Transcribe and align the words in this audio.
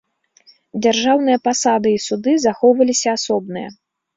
Дзяржаўныя 0.85 1.37
пасады 1.47 1.93
і 1.99 2.01
суды 2.09 2.33
захоўваліся 2.47 3.09
асобныя. 3.17 3.69